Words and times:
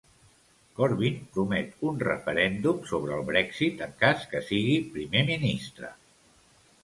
Corbyn 0.77 1.17
promet 1.35 1.83
un 1.89 1.99
referèndum 2.05 2.79
sobre 2.91 3.13
el 3.19 3.27
Brexit 3.29 3.83
en 3.89 3.93
cas 4.01 4.25
que 4.31 4.41
sigui 4.49 4.75
primer 4.95 5.25
ministre. 5.31 5.93